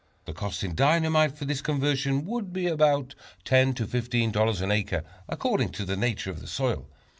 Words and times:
The 0.25 0.33
cost 0.33 0.63
in 0.63 0.73
dynamite 0.73 1.37
for 1.37 1.45
this 1.45 1.61
conversion 1.61 2.25
would 2.25 2.51
be 2.51 2.65
about 2.65 3.13
$10 3.45 3.75
to 3.75 3.85
$15 3.85 4.61
an 4.61 4.71
acre 4.71 5.03
according 5.29 5.69
to 5.73 5.85
the 5.85 5.95
nature 5.95 6.31
of 6.31 6.39
the 6.41 6.47
soil. 6.47 6.89